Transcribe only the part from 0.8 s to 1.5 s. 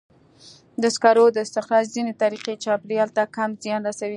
د سکرو د